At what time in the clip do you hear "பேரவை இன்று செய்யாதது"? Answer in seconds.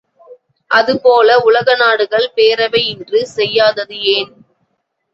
2.35-3.97